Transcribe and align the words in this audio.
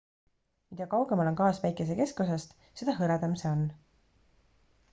mida 0.73 0.87
kaugemal 0.93 1.29
on 1.33 1.37
gaas 1.41 1.59
päikese 1.65 1.97
keskosast 2.01 2.57
seda 2.81 2.99
hõredam 3.03 3.37
see 3.43 3.53
on 3.59 3.63